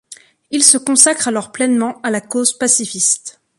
[0.49, 3.39] Il se consacre alors pleinement à la cause pacifiste.